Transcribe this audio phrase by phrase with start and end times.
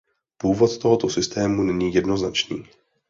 [0.37, 2.65] Původ tohoto systému není jednoznačný.